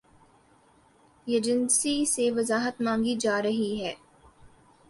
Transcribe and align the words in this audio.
Agency 1.27 2.05
سے 2.05 2.31
وضاحت 2.31 2.81
مانگی 2.81 3.15
جا 3.15 3.41
رہی 3.41 3.71
ہے۔ 3.83 3.93